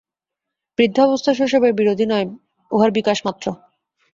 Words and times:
বৃদ্ধাবস্থা 0.79 1.31
শৈশবের 1.33 1.73
বিরোধী 1.73 2.05
নয়, 2.05 2.27
উহার 2.71 2.91
বিকাশমাত্র। 2.91 3.45